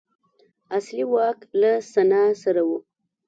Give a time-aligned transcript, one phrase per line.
[0.77, 2.69] اصلي واک له سنا سره و